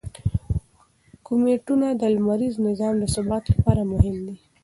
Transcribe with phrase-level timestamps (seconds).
[1.27, 4.35] کومیټونه د لمریز نظام د ثبات لپاره مهم دي.